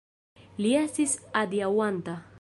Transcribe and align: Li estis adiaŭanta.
Li 0.65 0.71
estis 0.79 1.15
adiaŭanta. 1.43 2.21